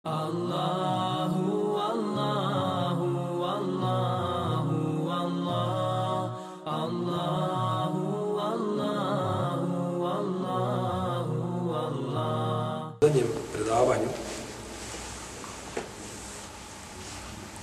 [0.00, 3.04] Allahu, Allahu,
[3.44, 8.08] Allahu, Allah, Allahu,
[8.40, 11.36] Allahu, Allahu,
[11.76, 12.96] Allah.
[12.96, 14.08] U zadnjem predavanju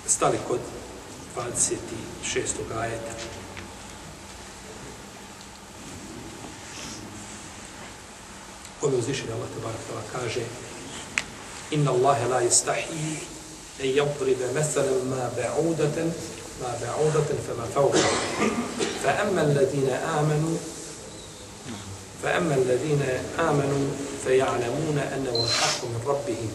[0.06, 0.62] stali kod
[1.34, 2.62] 26.
[2.78, 3.14] ajeta.
[8.82, 10.67] Ove uzvišenje Allah tebara kaže
[11.72, 13.20] Allahe la istahi
[13.84, 16.08] en yadribe meselen ma ba'udatan
[16.64, 18.08] ma ba'udatan fema fawqa
[19.04, 20.58] fa amma alladhina amanu
[22.18, 23.04] فأما الذين
[23.38, 23.86] آمنوا
[24.26, 26.52] فيعلمون أنه الحق من ربهم.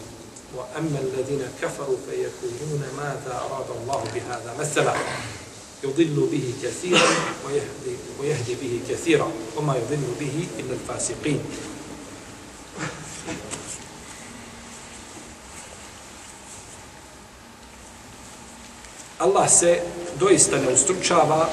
[0.59, 4.95] وأما الذين كفروا فيقولون ماذا أراد الله بهذا مثلا.
[5.83, 7.09] يضل به كثيرا
[7.47, 9.31] ويهدي, ويهدي به كثيرا.
[9.55, 11.39] وما يضل به إلا الفاسقين.
[19.23, 19.79] Allah se
[20.19, 21.49] doista ne ustručava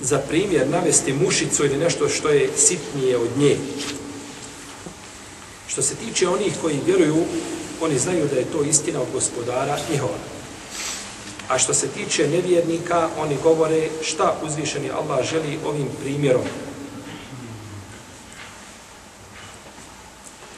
[0.00, 3.56] za primjer navesti mušicu ili nešto što je sitnije od nje.
[5.68, 7.24] Što se tiče onih koji vjeruju,
[7.80, 10.18] oni znaju da je to istina od gospodara njihova.
[11.48, 16.44] A što se tiče nevjernika, oni govore šta uzvišeni Allah želi ovim primjerom.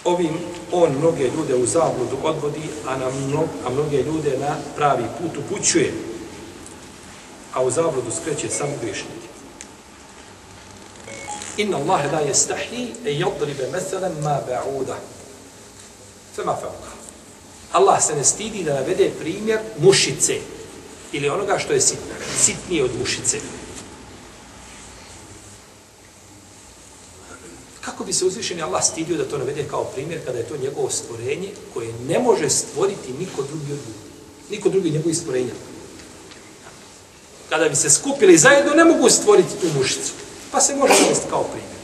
[0.05, 0.39] Ovim
[0.73, 5.37] on mnoge ljude u zabludu odvodi, a, na mno, a mnoge ljude na pravi put
[5.37, 5.93] upućuje.
[7.55, 9.29] A u zabludu skreće samo grešnike.
[11.57, 14.97] Inna Allah la yastahi e yadribe meselan ma ba'uda.
[16.37, 16.91] Fema fauka.
[17.73, 20.37] Allah se ne stidi da navede primjer mušice
[21.13, 21.81] ili onoga što je
[22.39, 23.39] sitnije od mušice.
[27.81, 30.91] Kako bi se uzvišeni Allah stidio da to navede kao primjer kada je to njegovo
[30.91, 34.09] stvorenje koje ne može stvoriti niko drugi od ljudi.
[34.51, 35.53] Niko drugi njegovi stvorenja.
[37.49, 40.13] Kada bi se skupili zajedno, ne mogu stvoriti tu mušicu.
[40.53, 41.79] Pa se može navesti kao primjer.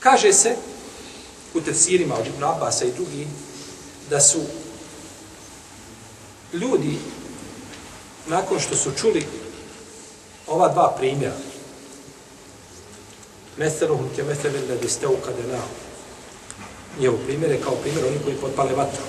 [0.00, 0.56] Kaže se
[1.54, 3.26] u tefsirima od Ibn Abasa i drugi
[4.10, 4.40] da su
[6.52, 6.98] ljudi
[8.26, 9.26] nakon što su čuli
[10.46, 11.51] ova dva primjera
[13.56, 15.66] Meseluhum ke mesele ledi steu kadenao.
[17.00, 19.02] Njihov primjer je kao primjer oni koji potpale vatru.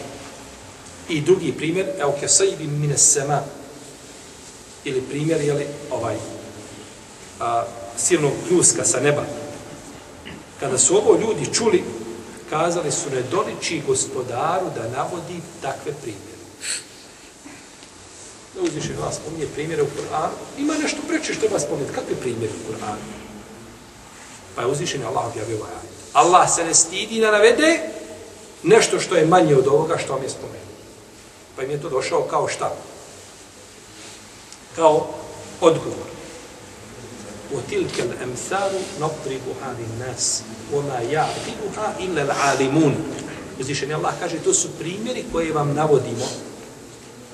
[1.10, 3.42] I drugi primjer, evo ke sajbi mine sema,
[4.84, 6.16] ili primjer, jeli, ovaj,
[7.40, 7.64] a,
[7.98, 9.24] silnog pljuska sa neba.
[10.60, 11.84] Kada su ovo ljudi čuli,
[12.50, 16.44] kazali su ne doliči gospodaru da navodi takve primjere.
[18.56, 20.36] Da uzviše vas spominje primjere u Kur'anu.
[20.58, 21.90] Ima nešto preče što vas spominje.
[21.96, 23.23] Kakve primjere u Kur'anu?
[24.55, 25.91] Pa je uzvišen Allah objavio ovaj ajit.
[26.13, 27.81] Allah se ne stidi da navede
[28.63, 30.59] nešto što je manje od ovoga što vam je spomenuo.
[31.57, 32.75] Pa im je to došao kao šta?
[34.77, 35.07] Kao
[35.61, 36.09] odgovor.
[37.53, 40.43] وتلك الأمثال نضربها للناس
[40.73, 42.95] وما يعقلها إلا العالمون
[43.61, 46.29] Uzvišen je Allah kaže, to su primjeri koje vam navodimo.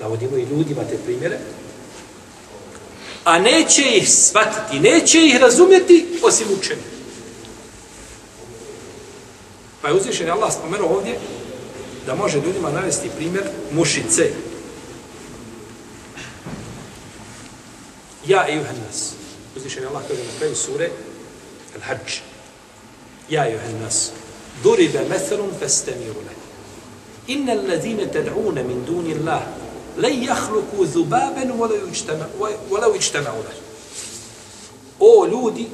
[0.01, 1.39] Navodimo i ljudima te primjere.
[3.23, 6.88] A neće ih shvatiti, neće ih razumjeti osim učenja.
[9.82, 11.18] Pa je uzvišen je Allah spomenuo ovdje
[12.06, 14.30] da može ljudima navesti primjer mušice.
[18.26, 19.12] Ja i Juhannas.
[19.56, 20.90] Uzvišen je Allah kaže na kraju sure
[21.76, 22.20] Al-Hajj.
[23.28, 24.10] Ja i Juhannas.
[24.62, 26.34] Duribe methelum festemiru le.
[27.26, 29.42] Inna allazine ted'une min duni Allah
[29.96, 31.52] len jahluku zubaben
[32.70, 33.54] volau ičtemau le.
[34.98, 35.66] O ljudi,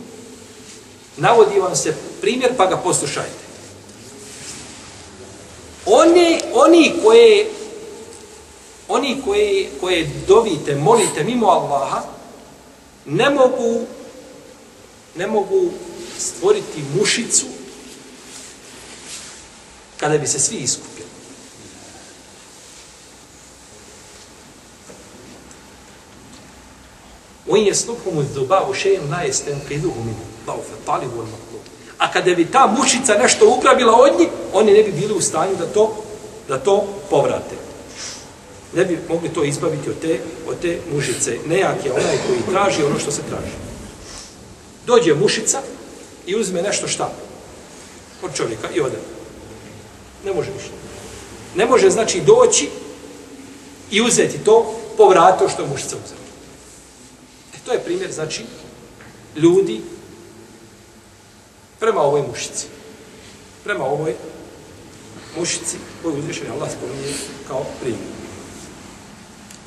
[1.16, 3.45] navodi vam se primjer pa ga poslušajte.
[5.85, 7.49] Oni, oni koje
[8.87, 12.01] oni koje, koje dovite, molite mimo Allaha,
[13.05, 13.85] ne mogu
[15.15, 15.71] ne mogu
[16.19, 17.45] stvoriti mušicu
[19.97, 21.11] kada bi se svi iskupili.
[27.47, 31.44] وَإِنْ يَسْلُبْهُمُ الذُّبَاءُ شَيْءٍ لَا يَسْتَنْقِذُهُ مِنْهُ ضَعُفَ الطَّالِبُ وَالْمَطْلُوبُ
[31.98, 35.56] A kada bi ta mušica nešto ugrabila od njih, oni ne bi bili u stanju
[35.58, 36.06] da to
[36.48, 37.56] da to povrate.
[38.74, 41.38] Ne bi mogli to izbaviti od te, od te mušice.
[41.46, 43.52] Nejak je onaj koji traži ono što se traži.
[44.86, 45.62] Dođe mušica
[46.26, 47.12] i uzme nešto šta?
[48.22, 48.96] Od čovjeka i ode.
[50.24, 50.70] Ne može ništa.
[51.54, 52.68] Ne može znači doći
[53.90, 56.20] i uzeti to, povrato što je mušica uzela.
[57.54, 58.44] E, to je primjer, znači,
[59.36, 59.80] ljudi
[61.80, 62.66] prema ovoj mušici.
[63.64, 64.14] prema ovoj
[65.38, 67.12] mušici koju je Allah spominje
[67.48, 68.00] kao primjer.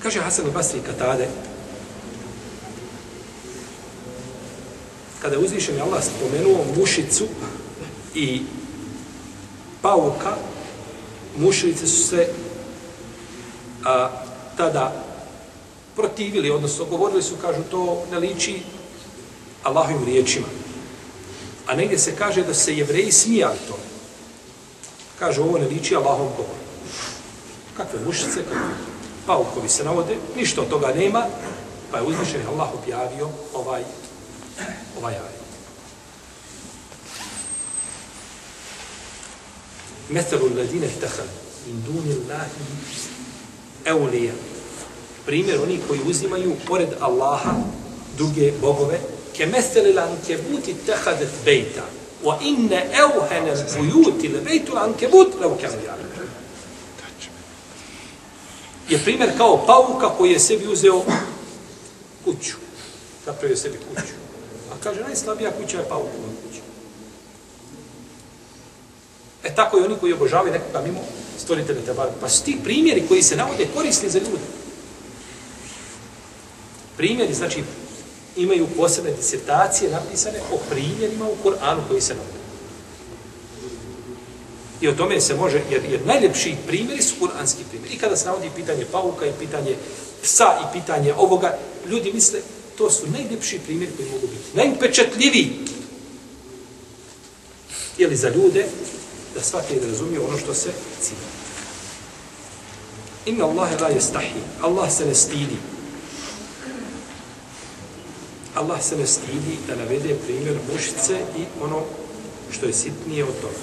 [0.03, 1.27] Kaže Hasan i Basri Katade,
[5.21, 7.27] kada je uzvišeni Allah spomenuo mušicu
[8.15, 8.41] i
[9.81, 10.35] pauka,
[11.37, 12.27] mušrice su se
[13.85, 14.09] a,
[14.57, 15.03] tada
[15.95, 18.61] protivili, odnosno govorili su, kažu, to ne liči
[19.63, 20.47] Allahovim riječima.
[21.69, 23.77] A negdje se kaže da se jevreji smijali to.
[25.19, 26.57] Kaže, ovo ne liči Allahom govor.
[27.77, 28.73] Kakve mušice, kakve
[29.25, 31.25] paukovi se navode, ništa od toga nema,
[31.91, 33.83] pa je uzvišen Allah objavio ovaj,
[34.97, 35.39] ovaj ajet.
[40.09, 41.27] Metalu ladine htahal
[41.67, 42.49] min duni Allahi
[43.85, 44.33] eulija.
[45.25, 47.53] Primjer oni koji uzimaju pored Allaha
[48.17, 48.99] druge bogove,
[49.39, 51.87] ke meseli lanke buti tehadet bejta,
[52.23, 55.79] wa inne evhene bujuti le bejtu lanke but, levo kjanu.
[58.89, 61.05] Je primjer kao pauka koji je sebi uzeo
[62.25, 62.57] kuću.
[63.25, 64.13] Napravio sebi kuću.
[64.71, 66.61] A kaže, najslabija kuća je paukova kuća.
[69.43, 70.99] E tako i oni koji obožavaju nekoga mimo
[71.37, 72.07] stvoritelja bar.
[72.21, 74.47] Pa su ti primjeri koji se navode korisni za ljude.
[76.97, 77.63] Primjeri, znači,
[78.41, 82.39] imaju posebne disertacije napisane o primjerima u Koranu koji se navode.
[84.81, 87.95] I o tome se može, jer, jer najljepši primjeri su kuranski primjeri.
[87.95, 89.75] I kada se navodi pitanje pauka i pitanje
[90.23, 91.57] psa i pitanje ovoga,
[91.89, 92.39] ljudi misle,
[92.77, 94.57] to su najljepši primjeri koji mogu biti.
[94.57, 95.51] Najpečetljiviji.
[97.97, 98.65] Jeli za ljude,
[99.35, 100.69] da svaki da razumiju ono što se
[101.01, 101.29] cilja.
[103.25, 104.39] Inna Allahe la jestahi.
[104.61, 105.57] Allah se ne stidi.
[108.59, 111.81] Allah se ne stidi da navede primjer mušice i ono
[112.51, 113.59] što je sitnije od toga.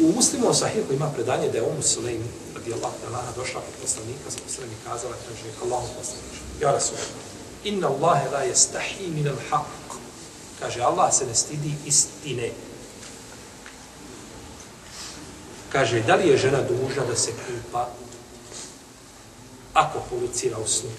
[0.00, 2.22] U muslimu sahihu ima predanje da je Umu Sulejm
[2.54, 6.72] radi Allah da lana došla kod poslanika sa poslanim i kazala kaže Allahu poslaniče ja
[6.72, 6.98] Rasul
[7.64, 9.96] inna Allahe la yastahi min al haq
[10.60, 12.50] kaže Allah se ne stidi istine
[15.72, 17.88] kaže da li je žena dužna da se kupa
[19.76, 20.90] ako polucira u snu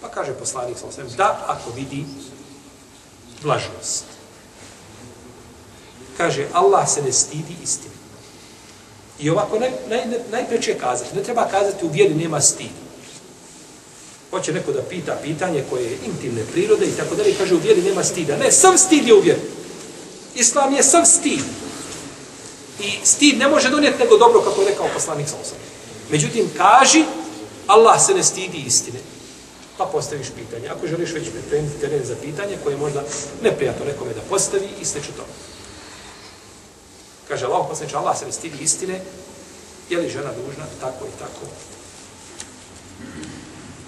[0.00, 2.04] pa kaže poslanik sa osvijem, da ako vidi
[3.42, 4.04] vlažnost
[6.16, 8.02] kaže Allah se ne stidi istine
[9.22, 11.16] I ovako naj, naj, najpreće kazati.
[11.16, 12.82] Ne treba kazati u vjeri nema stida.
[14.30, 17.82] Hoće neko da pita pitanje koje je intimne prirode i tako dalje kaže u vjeri
[17.82, 18.36] nema stida.
[18.36, 19.40] Ne, sam stid je u vjeri.
[20.34, 21.40] Islam je sam stid.
[22.80, 25.56] I stid ne može donijeti nego dobro kako je rekao poslanik sa osam.
[26.10, 27.04] Međutim, kaži
[27.66, 28.98] Allah se ne stidi istine.
[29.78, 30.68] Pa postaviš pitanje.
[30.68, 33.02] Ako želiš već pripremiti teren za pitanje koje je možda
[33.42, 35.24] neprijatno nekome da postavi i sliče to.
[37.28, 39.00] Kaže Allah, poslaniče, Allah se ne stidi istine,
[39.90, 41.46] je li žena dužna tako i tako.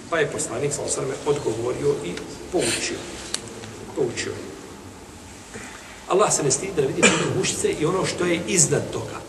[0.09, 2.13] Pa je poslanik sa osrme odgovorio i
[2.51, 2.97] poučio.
[3.95, 4.33] Poučio.
[6.07, 7.01] Allah se ne stidi da vidi
[7.37, 9.24] mušice i ono što je iznad toga.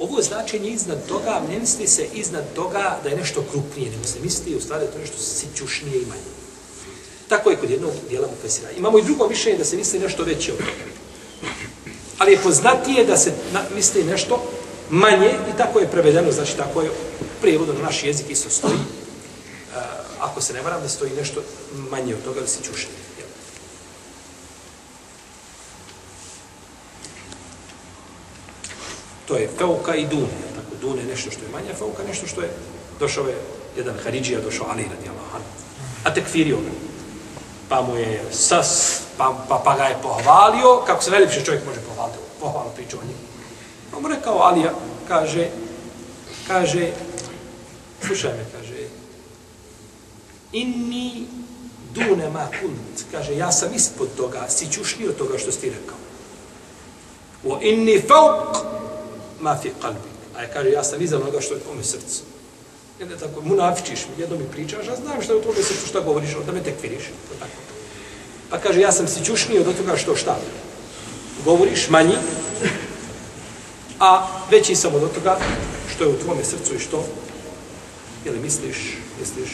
[0.00, 4.20] Ovo značenje iznad toga, ne misli se iznad toga da je nešto krupnije, nego se
[4.20, 6.30] misli u stvari da je to nešto sićušnije i manje.
[7.28, 8.70] Tako je kod jednog dijela mu fesira.
[8.70, 11.00] Imamo i drugo mišljenje da se misli nešto veće od toga
[12.20, 14.42] ali je poznatije da se na, misli nešto
[14.90, 16.90] manje i tako je prevedeno, znači tako je
[17.40, 18.74] prijevodno na naš jezik isto stoji.
[18.74, 18.78] E,
[20.20, 21.42] ako se ne varam da stoji nešto
[21.90, 22.58] manje od toga da se
[29.30, 30.42] To je feuka i dune.
[30.54, 32.50] Tako, dune je nešto što je manje, feuka nešto što je
[33.00, 33.38] došao je
[33.76, 35.42] jedan Haridžija, došao Ali radi Allah.
[36.04, 36.70] A tekfirio ga.
[37.68, 41.80] Pa mu je sas, pa, pa, pa ga je pohvalio, kako se najljepše čovjek može
[41.80, 43.24] pohvaliti, pohvalno priču o njemu.
[43.90, 44.74] Pa mu rekao Alija,
[45.08, 45.48] kaže,
[46.46, 46.90] kaže,
[48.06, 48.88] slušaj me, kaže,
[50.52, 51.26] inni
[51.94, 55.70] dune ma kunt, kaže, ja sam ispod toga, si čušniji od toga što si ti
[55.70, 55.96] rekao.
[57.44, 58.69] O inni fauk
[59.40, 60.10] ma fi kalbi.
[60.36, 62.22] A je kaže, ja sam iza onoga što je u tvome srcu.
[62.98, 66.00] Jedne tako, munafičiš mi, jedno mi pričaš, a znam što je u tvome srcu, šta
[66.00, 67.04] govoriš, da me tekfiriš.
[67.04, 67.58] To tako.
[68.50, 70.38] Pa kaže, ja sam si čušniji od toga što šta?
[71.44, 72.16] Govoriš manji,
[74.00, 75.38] a veći sam od toga
[75.94, 77.06] što je u tvome srcu i što?
[78.24, 78.76] Jel misliš,
[79.20, 79.50] misliš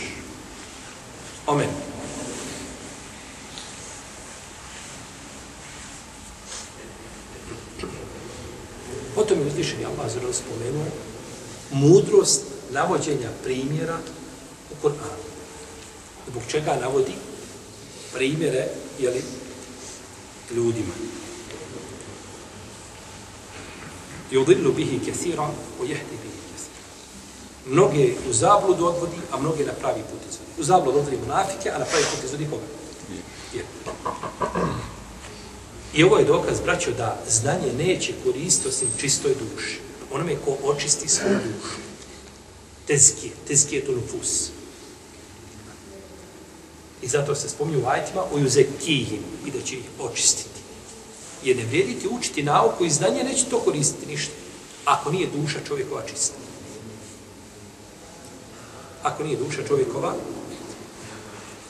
[1.46, 1.72] o meni?
[9.56, 10.84] Potom je uzvišen Allah zelo spomenuo
[11.70, 13.98] mudrost navođenja primjera
[14.72, 15.24] u Koranu.
[16.30, 17.12] Zbog čega navodi
[18.12, 19.22] primjere jeli,
[20.50, 20.92] ljudima.
[24.30, 25.48] Yudillu bihi wa
[25.80, 26.76] yahdi bihi kathira.
[27.66, 30.50] Mnoge u zabludu odvodi, a mnoge na pravi put izvodi.
[30.58, 32.66] U zabludu odvodi munafike, a na pravi put izvodi koga?
[33.54, 33.64] Je.
[35.94, 39.78] I ovo je dokaz, braćo, da znanje neće koristiti osim čistoj duši.
[40.12, 41.76] Onome ko očisti svoju dušu.
[42.86, 44.50] Tezkije, tezkije to nufus.
[47.02, 50.60] I zato se spominju u ajitima o juzekijim i da će ih očistiti.
[51.44, 54.32] Jer ne vrijediti učiti nauku i znanje, neće to koristiti ništa.
[54.84, 56.34] Ako nije duša čovjekova čista.
[59.02, 60.14] Ako nije duša čovjekova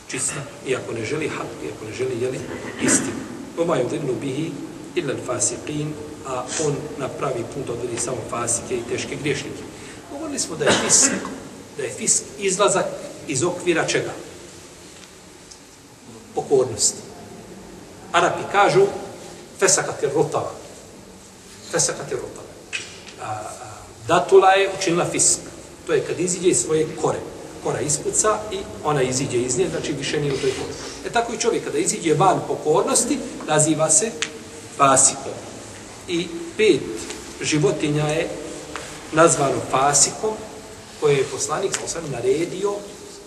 [0.07, 0.43] čista.
[0.67, 2.39] I ako ne želi hak, i ako ne želi jeli
[2.81, 3.26] istinu.
[3.57, 4.51] Oma je udibnu bihi
[4.95, 5.93] illa fasiqin,
[6.25, 9.63] a on na pravi put odvodi samo fasike i teške griješnike.
[10.11, 11.11] Govorili smo da je fisk,
[11.77, 12.85] da je fisk izlazak
[13.27, 14.11] iz okvira čega?
[16.35, 17.01] Pokornosti.
[18.11, 18.85] Arapi kažu
[19.59, 20.51] fesakati rutava.
[21.71, 22.47] Fesakati rotava.
[23.21, 23.49] A, a,
[24.07, 25.39] datula je učinila fisk.
[25.87, 27.36] To je kad iziđe iz svoje korene
[27.67, 30.73] ona ispuca i ona iziđe iz nje, znači više nije u toj kori.
[31.05, 34.11] E tako i čovjek kada iziđe van pokornosti, naziva se
[34.77, 35.33] fasikom.
[36.07, 36.81] I pet
[37.41, 38.29] životinja je
[39.11, 40.33] nazvano fasikom,
[40.99, 42.73] koje je poslanik sam naredio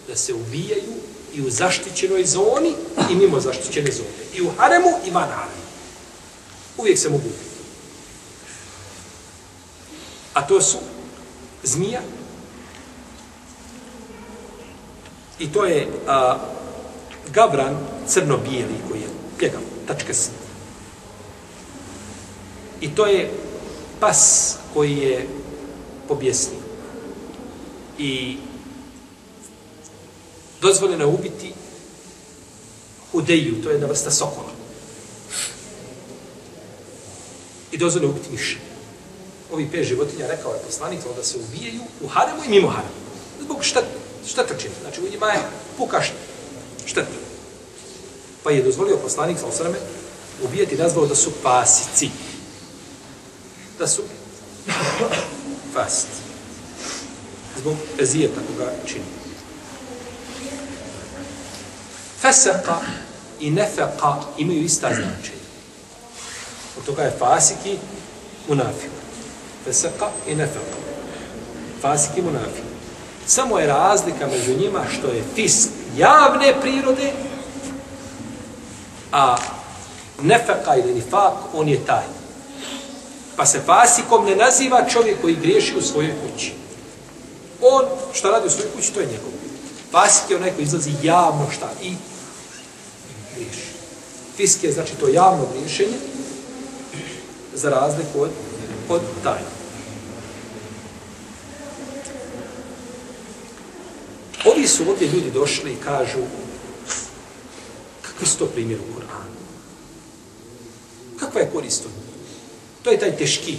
[0.09, 0.93] da se ubijaju
[1.35, 2.75] i u zaštićenoj zoni
[3.11, 4.09] i mimo zaštićene zone.
[4.35, 5.63] I u haremu i van haremu.
[6.79, 7.51] Uvijek se mogu ubiti.
[10.35, 10.79] A to su
[11.63, 12.01] zmija
[15.41, 16.39] i to je a,
[17.33, 20.31] gavran crno-bijeli koji je pljegav, tačka s.
[22.81, 23.31] I to je
[24.01, 25.29] pas koji je
[26.09, 26.57] pobjesni.
[27.99, 28.37] I
[30.61, 31.53] dozvoljeno je ubiti
[33.13, 34.53] hudeju, to je jedna vrsta sokola.
[37.73, 38.59] I dozvoljeno je ubiti miše.
[39.53, 42.95] Ovi pet životinja, rekao je poslanik, da se ubijaju u haremu i mimo haremu.
[43.41, 43.83] Zbog šta,
[44.31, 44.75] šta to čini?
[44.83, 45.41] Znači, u njima je
[45.77, 46.03] puka
[46.87, 47.09] šteta.
[48.43, 49.79] Pa je dozvolio poslanik, sa osrame,
[50.45, 52.11] ubijati nazvao da su pasici.
[53.79, 54.03] Da su
[55.75, 56.23] fasici.
[57.59, 59.05] Zbog ezijeta koga čini.
[62.21, 62.81] Fesaka
[63.41, 65.41] i nefeka imaju ista značenja.
[66.79, 67.79] Od toga je fasiki
[68.49, 68.91] munafik.
[69.65, 70.77] Fesaka i nefeka.
[71.81, 72.70] Fasiki munafik.
[73.27, 77.13] Samo je razlika među njima što je fisk javne prirode,
[79.13, 79.37] a
[80.23, 82.05] nefeka ili nifak, on je taj.
[83.37, 86.53] Pa se fasikom ne naziva čovjek koji griješi u svojoj kući.
[87.63, 89.31] On, šta radi u svojoj kući, to je njegov.
[89.91, 91.95] Fasik je onaj koji izlazi javno šta i
[93.35, 93.71] griješi.
[94.37, 95.97] Fisk je znači to javno griješenje
[97.55, 98.31] za razliku od,
[98.89, 99.60] od tajna.
[104.61, 106.19] Ovi su ovdje ljudi došli i kažu
[108.03, 109.35] kakvi su to primjer u Koranu?
[111.21, 111.91] Kakva je korist od
[112.83, 113.57] To je taj teški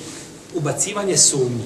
[0.54, 1.64] ubacivanje sumnji.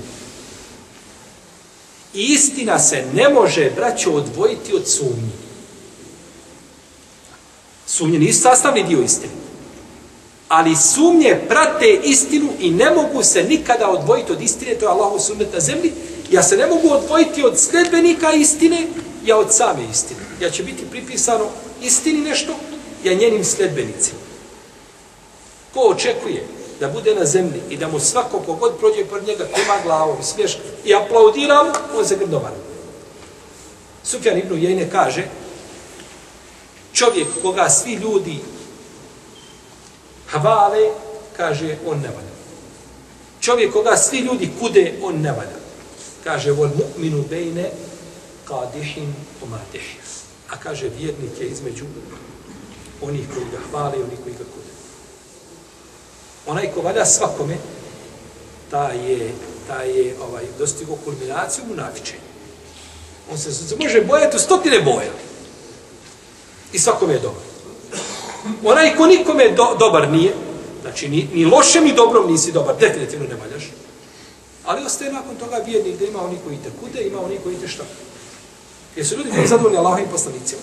[2.14, 5.32] I istina se ne može, braćo, odvojiti od sumnji.
[7.88, 9.34] Sumnje nisu sastavni dio istine.
[10.48, 15.20] Ali sumnje prate istinu i ne mogu se nikada odvojiti od istine, to je Allahu
[15.20, 15.92] sunnet na zemlji.
[16.32, 18.88] Ja se ne mogu odvojiti od sledbenika istine,
[19.26, 20.20] ja od same istine.
[20.42, 21.46] Ja će biti pripisano
[21.82, 22.56] istini nešto,
[23.04, 24.20] ja njenim sledbenicima.
[25.74, 26.48] Ko očekuje
[26.80, 30.62] da bude na zemlji i da mu svako kogod prođe pored njega klima glavom smješka
[30.86, 32.54] i aplaudira mu, on se grdovan.
[34.04, 35.28] Sufjan ibn Jejne kaže,
[36.94, 38.40] čovjek koga svi ljudi
[40.30, 40.90] hvale,
[41.38, 42.36] kaže, on ne valja.
[43.42, 45.60] Čovjek koga svi ljudi kude, on ne valja.
[46.24, 47.72] Kaže, vol mu'minu bejne
[48.48, 49.98] qadihin umadih.
[50.50, 51.86] A kaže, vjernik je između
[53.02, 54.72] onih koji ga hvale i onih koji ga kude.
[56.46, 57.58] Onaj ko valja svakome,
[58.72, 59.34] ta je,
[59.68, 62.26] ta je ovaj, dostigo kulminaciju mu navičenja.
[63.32, 65.12] On se, se može bojati u stotine boja.
[66.74, 67.44] I svakome je dobar.
[68.64, 70.34] Onaj ko nikome do, dobar nije,
[70.82, 73.64] znači ni, ni lošem ni dobrom nisi dobar, definitivno ne valjaš.
[74.66, 77.68] Ali ostaje nakon toga vjernik da ima oni koji te kude, ima oni koji te
[78.96, 80.62] Jer su ljudi bili zadovoljni Allahovim poslanicima?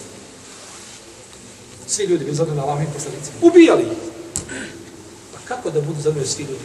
[1.86, 3.36] Svi ljudi bili zadovoljni Allahovim poslanicima.
[3.42, 3.98] Ubijali ih.
[5.32, 6.64] Pa kako da budu zadovoljni svi ljudi?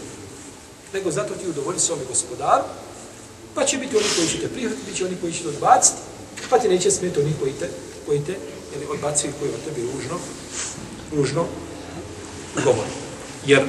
[0.94, 2.64] Nego zato ti udovolji svome gospodaru,
[3.56, 5.98] pa će biti oni koji će te prihvatiti, bit će oni koji će te odbaciti,
[6.50, 7.70] pa ti neće smeti oni koji te,
[8.06, 8.36] koji te
[8.74, 10.20] jeli, odbacuju, koji o tebi ružno,
[11.16, 11.46] ružno
[12.64, 12.90] govori.
[13.46, 13.64] Jer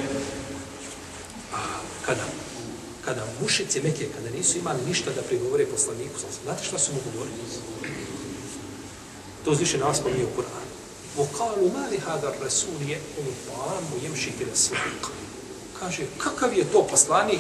[1.55, 1.57] a,
[2.07, 2.25] kada,
[3.08, 7.38] kada mušice Mekije, kada nisu imali ništa da prigovore poslaniku, znate šta su mu govorili?
[9.46, 10.64] To uzviše nas spominje u Kur'anu.
[11.18, 15.12] وقالوا ما لهذا الرسول يأكل الطعام ويمشي في الأسواق
[15.80, 17.40] kaže kakav je to poslanik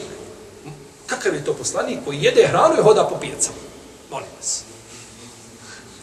[1.08, 3.58] kakav je to poslanik koji jede hranu i hoda po pijacama
[4.12, 4.64] molim vas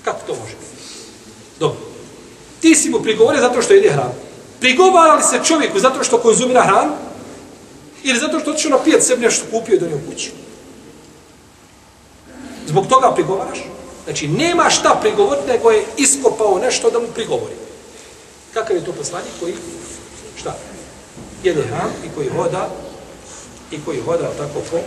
[0.04, 0.82] kako to može biti
[1.60, 1.78] dobro
[2.60, 4.14] ti si mu prigovorio zato što jede hranu
[4.60, 6.92] prigovara li se čovjeku zato što konzumira hranu
[8.05, 10.31] Ili zato što otišao na pijac sebi nešto kupio i donio kući
[12.67, 13.59] zbog toga prigovaraš
[14.03, 17.55] znači nema šta prigovoriti nego je iskopao nešto da mu prigovori
[18.55, 19.53] Kakav je to poslanik koji,
[20.39, 20.57] šta,
[21.43, 22.69] jede ham i koji hoda,
[23.71, 24.77] i koji hoda tako po,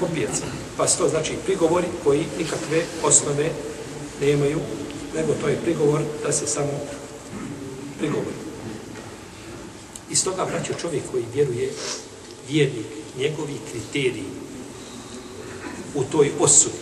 [0.00, 0.42] po pijaci.
[0.76, 3.50] Pa to znači prigovori koji nikakve osnove
[4.20, 4.60] nemaju,
[5.14, 6.72] nego to je prigovor da se samo
[7.98, 8.49] prigovori.
[10.10, 11.72] Iz toga, braćo, čovjek koji vjeruje,
[12.48, 12.86] vjernik,
[13.18, 14.30] njegovi kriteriji
[15.94, 16.78] u toj osudi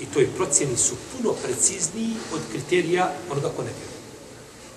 [0.00, 3.92] i toj procjeni su puno precizniji od kriterija onoga ko ne vjeruje.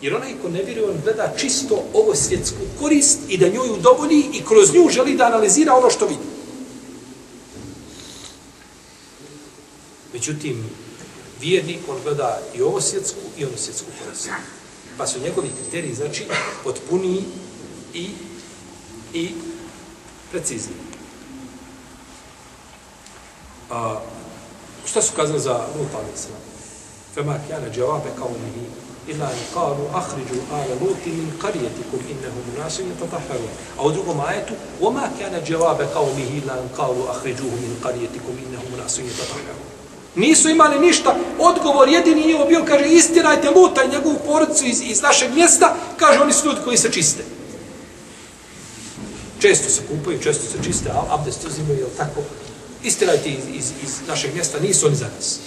[0.02, 4.26] Jer onaj ko ne vjeruje, on gleda čisto ovo svjetsku korist i da njoj udovolji
[4.34, 6.36] i kroz nju želi da analizira ono što vidi.
[10.14, 10.70] Međutim,
[11.42, 14.30] vjernik, on gleda i ovo svjetsku i ono svjetsku korist.
[14.98, 16.26] Pa su njegovi kriteriji, znači,
[16.64, 17.24] potpuniji
[17.96, 18.10] i,
[19.14, 19.32] i
[20.32, 20.75] precizni.
[23.72, 24.00] A,
[24.86, 26.36] šta su kazali za Luta, mislim?
[27.14, 28.66] Fema kjana džavabe kao mi
[29.08, 32.86] ila i kalu akhriju ala luti min qaryatikum innahum nasun
[33.78, 38.80] A u drugom ajetu wama kana jawab qawmihi ila in qalu akhrijuhum min qaryatikum innahum
[38.84, 39.66] nasun yatatahharun
[40.16, 45.02] nisu imali ništa odgovor jedini je bio kaže istirajte luta i njegovu porodicu iz, iz
[45.02, 47.35] našeg mjesta kaže oni su ljudi koji se čiste
[49.48, 52.22] često se kupaju često se čiste a abdest uzimaju je tako
[52.84, 55.39] istirajte iz, iz, iz našeg mjesta nisu oni za nas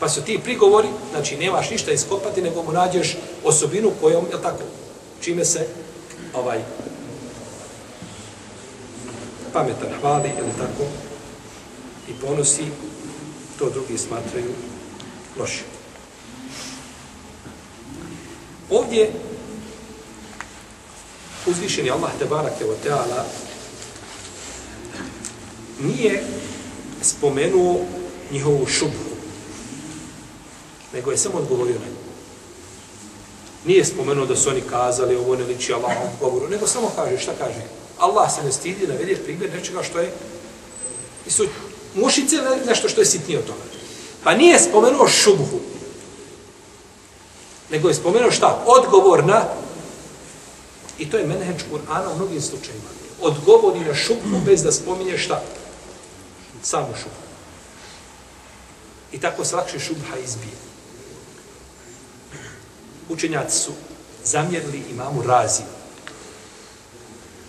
[0.00, 4.62] Pa su ti prigovori, znači nemaš ništa iskopati, nego mu nađeš osobinu kojom, je tako,
[5.20, 5.66] čime se
[6.34, 6.60] ovaj
[9.52, 10.84] pametan hvali, jel tako,
[12.08, 12.64] i ponosi,
[13.58, 14.50] to drugi smatraju
[15.38, 15.64] lošim.
[18.70, 19.10] Ovdje
[21.46, 23.26] uzvišeni Allah te barake o teala
[25.80, 26.24] nije
[27.02, 27.80] spomenuo
[28.30, 29.10] njihovu šubu
[30.92, 32.00] nego je samo odgovorio na nju.
[33.64, 37.32] Nije spomenuo da su oni kazali ovo ne liči Allahom govoru, nego samo kaže, šta
[37.38, 37.62] kaže?
[37.98, 40.12] Allah se ne stidi da vidi primjer nečega što je
[41.26, 41.46] i su
[41.94, 43.62] mušice nešto što je sitnije od toga.
[44.24, 45.60] Pa nije spomenuo šubhu,
[47.70, 48.64] nego je spomenuo šta?
[48.66, 49.44] Odgovor na
[51.00, 52.90] i to je menheđ Kur'ana u mnogim slučajima.
[53.20, 55.42] Odgovori na šubhu bez da spominje šta?
[56.62, 57.24] Samo šubhu.
[59.12, 60.70] I tako se lakše šubha izbije
[63.10, 63.72] učenjaci su
[64.24, 65.62] zamjerili imamu Razi,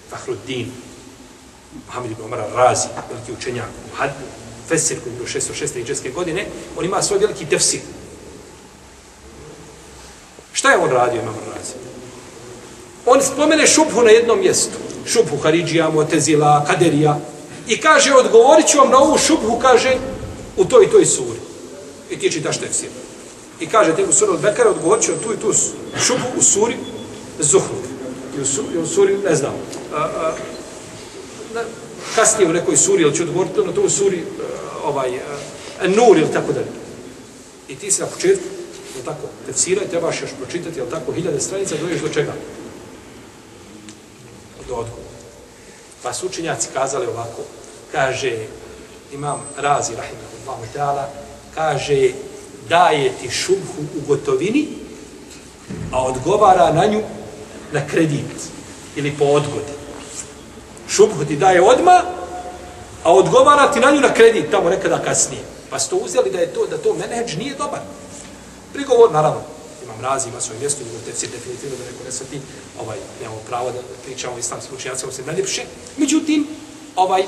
[0.10, 0.72] Fahruddin,
[1.88, 4.26] Mohamed ibn Omara Razi, veliki učenjak, u Hadbu,
[4.68, 5.80] Fesir, koji je 606.
[5.80, 7.82] iđeske godine, on ima svoj veliki tefsir.
[10.54, 11.91] Šta je on radio, imam Razi?
[13.06, 14.78] On spomene šubhu na jednom mjestu.
[15.06, 17.20] Šubhu Haridžija, Motezila, Kaderija.
[17.68, 19.98] I kaže, odgovorit ću vam na ovu šubhu, kaže,
[20.58, 21.40] u toj i toj suri.
[22.10, 22.90] I ti čitaš tefsir.
[23.60, 25.54] I kaže te u suri od Bekara odgovorit će tu i tu
[26.06, 26.76] šubhu u suri
[27.40, 27.76] Zuhru.
[28.38, 29.54] I u, su, i u suri, ne znam,
[29.94, 30.34] a, a,
[31.54, 31.62] na,
[32.16, 35.10] kasnije u nekoj suri, ili će odgovoriti na to u suri a, ovaj,
[35.82, 36.72] a, Nur ili tako dalje.
[37.68, 38.44] I ti si na početku,
[38.98, 42.34] je tako, tefsira i trebaš još pročitati, je tako, hiljade stranica, doješ do čega?
[44.72, 45.20] Do odgovora.
[46.04, 47.42] Pa su učenjaci kazali ovako,
[47.92, 48.48] kaže,
[49.14, 51.10] imam razi, rahimahullahu ta'ala,
[51.56, 52.12] kaže,
[52.70, 54.68] daje ti šubhu u gotovini,
[55.92, 57.02] a odgovara na nju
[57.72, 58.32] na kredit
[58.96, 59.74] ili po odgodi.
[60.90, 62.02] Šubhu ti daje odma,
[63.04, 65.42] a odgovara ti na nju na kredit tamo nekada kasnije.
[65.70, 67.80] Pa ste uzeli da je to da to menedž nije dobar.
[68.74, 69.42] Prigovor, naravno,
[70.02, 72.40] imam razi, ima svoj mjesto, njegov tefsir definitivno da neko ne sveti,
[72.82, 75.64] ovaj, nemamo pravo da pričamo o islamskim učenjacima, se najljepše.
[75.98, 76.48] Međutim,
[76.96, 77.24] ovaj,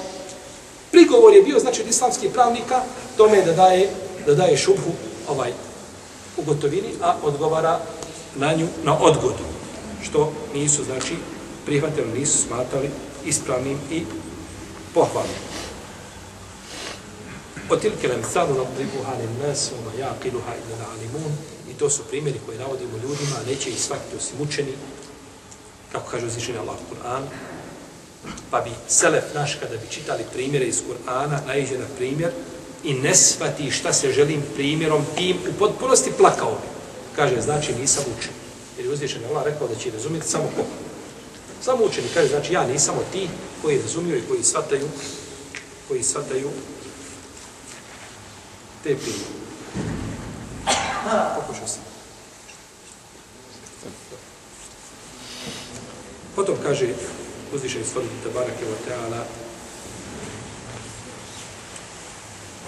[0.92, 2.82] prigovor je bio, znači, od islamskih pravnika,
[3.18, 3.90] tome da daje,
[4.26, 4.92] da daje šubhu
[5.28, 5.52] ovaj
[6.38, 7.80] u gotovini, a odgovara
[8.36, 9.46] na nju na odgodu,
[10.04, 11.16] što nisu, znači,
[11.66, 12.90] prihvatili, nisu smatali
[13.26, 14.04] ispravnim i
[14.94, 15.42] pohvalnim.
[17.70, 20.54] Otilke lem salu nadribu halim nas, oma jaqiluha
[20.94, 21.32] alimun
[21.84, 24.74] to su primjeri koje navodimo ljudima, a neće ih svakti osim učeni,
[25.92, 27.24] kako kaže uzvišenje Allah u Kur'an.
[28.52, 32.32] Pa bi Selef naš, kada bi čitali primjere iz Kur'ana, naiđe na primjer
[32.84, 36.68] i ne shvati šta se želim primjerom tim u potpunosti plakao bi.
[37.16, 38.34] Kaže, znači nisam učen.
[38.78, 40.64] Jer je uzvišenje Allah rekao da će razumjeti samo ko.
[41.62, 42.08] Samo učeni.
[42.14, 43.30] Kaže, znači ja nisam od ti
[43.62, 44.88] koji razumiju i koji shvataju
[45.88, 46.50] koji shvataju
[48.84, 49.44] te primjere.
[51.36, 51.84] Pokušao sam.
[56.36, 56.88] Potom kaže
[57.54, 59.24] uzvišeni stvoriti tabarake wa ta'ala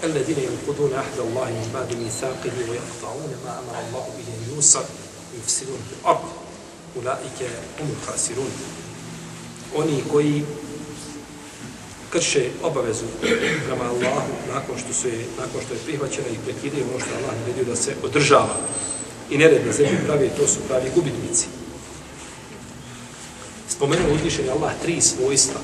[0.04, 4.84] الذين ينقضون عهد الله من بعد ميثاقه ويقطعون ما أمر الله به أن يوصل
[5.34, 6.28] ويفسدون في الأرض.
[6.96, 7.38] أولئك
[7.80, 8.52] هم الخاسرون.
[9.74, 10.44] oni koji
[12.10, 13.04] krše obavezu
[13.66, 17.40] prema Allahu nakon što su je, nakon što je prihvaćena i prekidaju ono što Allah
[17.40, 18.56] naredio da se održava
[19.30, 21.46] i nered na zemlji pravi, to su pravi gubitnici.
[23.68, 25.60] Spomenuo uzvišen Allah tri svojstva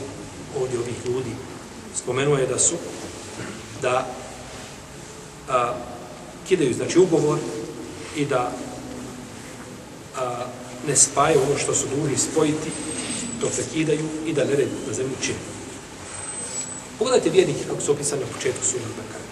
[0.60, 1.30] ovdje ovih ljudi.
[1.94, 2.74] Spomenuo je da su
[3.82, 4.06] da
[5.48, 5.74] a,
[6.48, 7.38] kidaju znači ugovor
[8.16, 8.52] i da
[10.18, 10.44] a,
[10.86, 12.70] ne spaju ono što su dužni spojiti,
[13.40, 15.51] to prekidaju i da nered na zemlji čine.
[17.02, 19.24] Pogledajte vjernike kako su opisani na početku sura Bekara.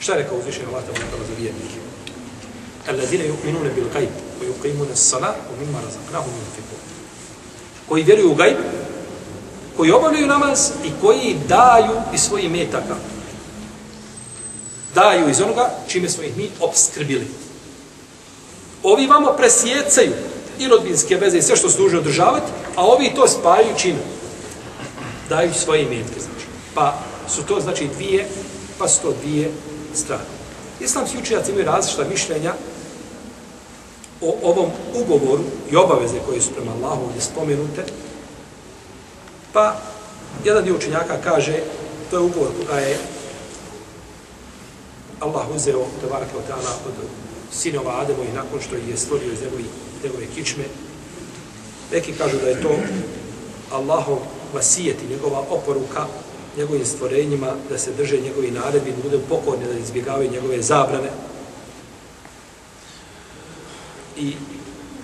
[0.00, 1.78] Šta je rekao uzvišenje Allah tamo za vjernike?
[2.88, 6.80] Alladine yu'minune bil gajb, koji uqimune s-salat, u mimma razaknahum yunfiqun.
[7.88, 8.56] Koji vjeruju u gajb,
[9.76, 12.96] koji obavljaju namaz i koji daju iz svojih metaka.
[14.94, 17.26] Daju iz onoga čime smo ih mi obskrbili.
[18.82, 20.12] Ovi vamo presjecaju
[20.58, 24.00] i rodbinske veze i sve što služe održavati, a ovi to spajaju čime?
[25.28, 26.20] Daju svoje imetke.
[26.20, 26.33] znači.
[26.74, 28.28] Pa su to, znači, dvije,
[28.78, 29.50] pa su to dvije
[29.94, 30.24] strane.
[30.80, 32.54] Islamski učenjaci imaju različita mišljenja
[34.20, 37.84] o ovom ugovoru i obaveze koje su prema Allahu ovdje spomenute.
[39.52, 39.76] Pa,
[40.44, 41.56] jedan dio učenjaka kaže,
[42.10, 42.98] to je ugovor koga je
[45.20, 46.42] Allah uzeo, tebarak od
[46.86, 46.94] od
[47.52, 49.62] sinova Ademo i nakon što je stvorio iz njegove,
[50.04, 50.64] njegove kičme.
[51.92, 52.76] Neki kažu da je to
[53.72, 54.18] Allahov
[54.54, 56.06] vasijet i njegova oporuka
[56.56, 61.10] njegovim stvorenjima da se drže njegovi naredbi, da budu pokorni, da izbjegavaju njegove zabrane
[64.16, 64.32] i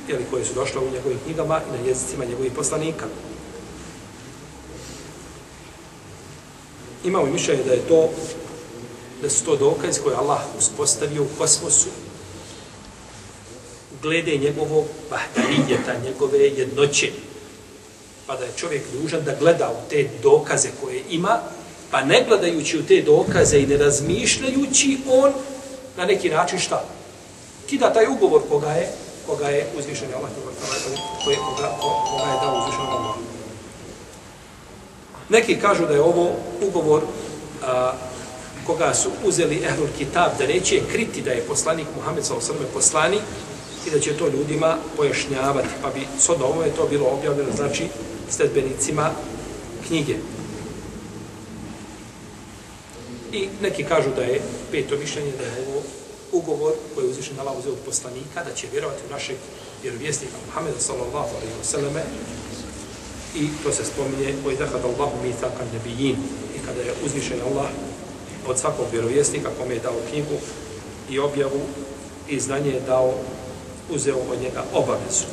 [0.09, 3.07] jeli, koje su došle u njegovim knjigama i na jezicima njegovih poslanika.
[7.05, 8.11] Imamo mišljenje da je to
[9.23, 11.89] da su to dokaz koje Allah uspostavio u kosmosu
[14.03, 17.13] glede njegovog bahtarijeta, njegove jednoće.
[18.31, 21.39] Pa da je čovjek dužan da gleda u te dokaze koje ima,
[21.91, 25.33] pa ne gledajući u te dokaze i ne razmišljajući, on
[25.97, 26.85] na neki način šta?
[27.69, 28.89] Kida taj ugovor koga je,
[29.27, 30.57] koga je uzvišen Allah, koga,
[31.25, 31.77] koga,
[32.11, 33.15] koga je dao uzvišen Allah.
[35.29, 36.31] Neki kažu da je ovo
[36.63, 37.03] ugovor
[37.63, 37.93] a,
[38.67, 42.67] koga su uzeli Ehlul Kitab, da neće kriti da je poslanik Muhammed s.a.v.
[42.75, 43.23] poslanik,
[43.87, 47.89] i da će to ljudima pojašnjavati, pa bi s je to bilo objavljeno, znači,
[48.31, 49.11] sledbenicima
[49.87, 50.17] knjige.
[53.33, 54.41] I neki kažu da je
[54.73, 55.83] peto mišljenje da je ovo
[56.33, 59.37] ugovor koji je uzvišen Allah uzeo od poslanika, da će vjerovati u našeg
[59.83, 62.03] vjerovjesnika Muhammeda sallallahu alaihi wa sallame
[63.37, 66.17] i to se spominje o idahad Allahu mithakan nebijin
[66.57, 67.71] i kada je uzvišen Allah
[68.49, 70.39] od svakog vjerovjesnika kome je dao knjigu
[71.11, 71.61] i objavu
[72.29, 73.15] i znanje je dao
[73.91, 75.25] uzeo od njega obavezu.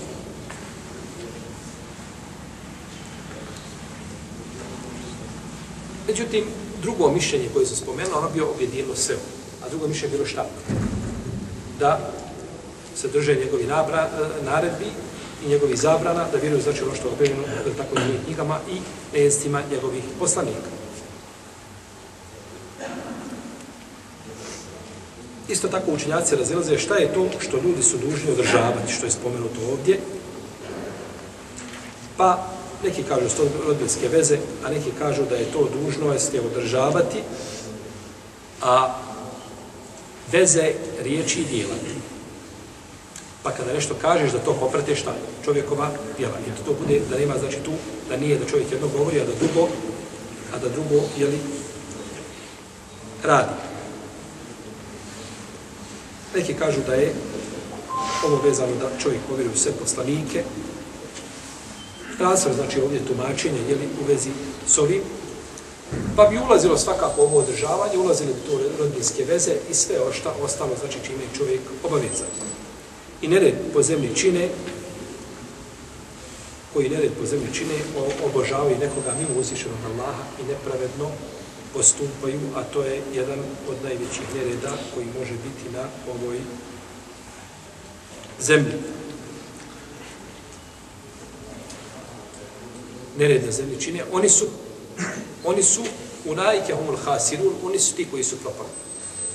[6.08, 6.44] Međutim,
[6.82, 9.16] drugo mišljenje koje se spomenuo, ono bio objedinilo sve.
[9.66, 10.46] A drugo mišljenje bilo šta?
[11.80, 12.00] Da
[12.96, 14.86] se drže njegovi nabra, e, naredbi
[15.46, 17.44] i njegovi zabrana, da vjeruju znači ono što je objavljeno
[17.78, 18.80] tako i knjigama i
[19.18, 20.70] nejestima njegovih poslanika.
[25.48, 29.60] Isto tako učenjaci razilaze šta je to što ljudi su dužni održavati, što je spomenuto
[29.72, 30.00] ovdje.
[32.18, 37.22] Pa neki kažu sto rodbinske veze, a neki kažu da je to dužno jeste održavati,
[38.62, 38.96] a
[40.32, 40.72] veze
[41.04, 41.74] riječi i dijela.
[43.44, 45.14] Pa kada nešto kažeš da to poprate šta?
[45.46, 46.34] Čovjekova djela.
[46.48, 47.72] I to bude da nema znači tu,
[48.10, 49.68] da nije da čovjek jedno govori, a da drugo,
[50.54, 51.40] a da drugo, jeli,
[53.24, 53.54] radi.
[56.36, 57.14] Neki kažu da je
[58.26, 60.44] ovo vezano da čovjek povjeruje u sve poslanike.
[62.18, 64.30] Krasno znači ovdje tumačenje je li u vezi
[64.68, 65.02] s ovim.
[66.16, 70.72] Pa bi ulazilo svakako ovo održavanje, ulazili bi to rodinske veze i sve ošta, ostalo,
[70.80, 72.28] znači čime je čovjek obavezan.
[73.22, 74.50] I nered po zemlji čine,
[76.74, 77.76] koji nered po zemlji čine,
[78.26, 81.12] obožavaju nekoga mimo uzvišenog Allaha i nepravedno
[81.74, 86.38] postupaju, a to je jedan od najvećih nereda koji može biti na ovoj
[88.40, 88.97] zemlji.
[93.18, 94.46] Nered na zemlji čine, oni su
[95.46, 95.82] oni su
[96.26, 98.70] unajke humul hasirun, oni su ti koji su propali.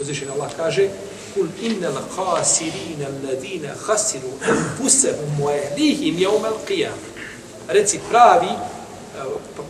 [0.01, 0.89] Uzvišen Allah kaže,
[1.35, 6.99] kul innal la khasirina alladina khasiru anfusahum wa ahlihim yawm al-qiyam.
[7.69, 8.49] Reci pravi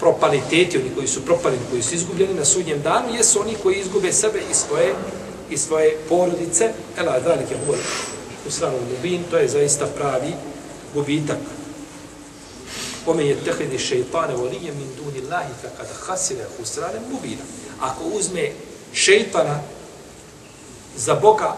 [0.01, 4.13] propaliteti, oni koji su propali, koji su izgubljeni na sudnjem danu, jesu oni koji izgube
[4.13, 4.95] sebe i svoje
[5.51, 6.73] i svoje porodice.
[6.99, 7.77] Ela dalike huwa
[8.49, 10.33] u stranu mubin, to je zaista pravi
[10.95, 11.39] gubitak.
[13.05, 17.43] Kome je tehidi šeitane volije min duni lahi fa kada hasire husrane mubina.
[17.81, 18.51] Ako uzme
[18.93, 19.61] šeitana
[20.97, 21.57] za Boga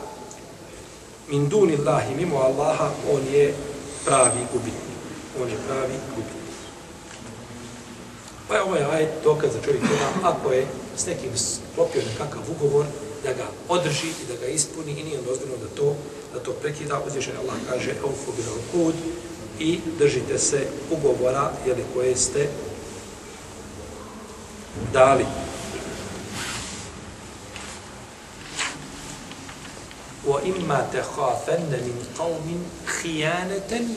[1.28, 3.54] min duni lahi mimo Allaha, on je
[4.04, 4.98] pravi gubitnik.
[5.42, 6.44] On je pravi gubitnik.
[8.48, 12.87] Pa je ovaj ajet dokaz za čovjek ima, ako je s nekim sklopio nekakav ugovor,
[13.24, 15.94] da ga održi i da ga ispuni i nije dozvoljeno da to
[16.35, 17.00] da to prekida.
[17.07, 18.94] Uzvišen Allah kaže, eufu bil kud,
[19.59, 22.49] i držite se ugovora jeli, koje ste
[24.93, 25.25] dali.
[30.27, 33.88] Wa imma takhafanna min qaumin khiyanatan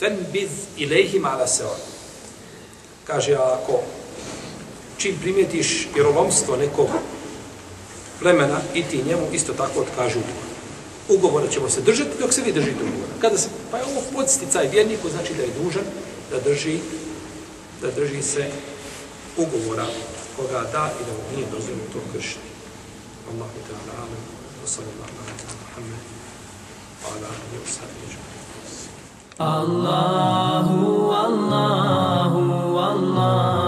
[0.00, 1.76] fanbiz ilayhim ala sawa.
[3.04, 3.82] Kaže ako
[4.96, 6.88] čim primetiš vjerolomstvo nekog
[8.20, 10.54] plemena i ti njemu isto tako otkaži ugovor
[11.08, 13.12] ugovora ćemo se držati dok se vi držite ugovora.
[13.20, 15.84] Kada se, Pa je ovo podsticaj vjerniku, znači da je dužan
[16.30, 16.78] da drži,
[17.82, 18.50] da drži se
[19.36, 19.86] ugovora
[20.36, 22.48] koga da i da mu nije dozvoljeno to kršiti.
[23.30, 24.22] Allahu ta'ala, amen.
[24.62, 26.02] Wa sallallahu ala muhammed.
[27.02, 27.94] Wa ala alihi wa sallam.
[29.38, 33.63] Allahu, Allahu, Allahu.